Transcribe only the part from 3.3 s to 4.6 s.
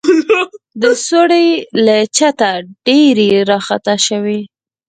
راخطا سوې.